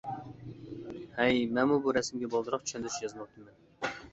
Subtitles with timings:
[1.17, 3.97] ھەي مەنمۇ بۇ رەسىمگە بالدۇرراق چۈشەندۈرۈش يازماپتىمەن.